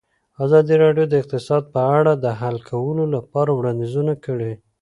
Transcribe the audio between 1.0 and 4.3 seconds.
د اقتصاد په اړه د حل کولو لپاره وړاندیزونه